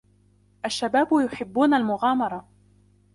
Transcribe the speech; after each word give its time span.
الشباب 0.65 1.07
يحبون 1.13 1.73
المغامرة. 1.73 2.47